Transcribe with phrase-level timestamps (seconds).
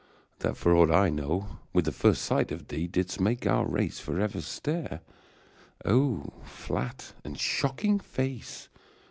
[0.39, 3.99] that, for aught I know, With the first sight of thee didst make our race
[3.99, 5.01] For eA er stare!
[6.43, 8.67] flat and shocking face.